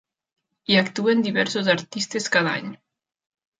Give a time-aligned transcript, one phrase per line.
[0.71, 2.75] Hi actuen diversos artistes cada any.